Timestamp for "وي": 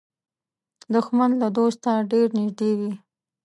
2.79-2.91